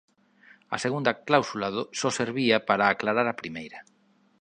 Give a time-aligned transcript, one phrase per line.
[0.75, 1.67] A segunda cláusula
[1.99, 3.79] só servía para aclarar a primeira.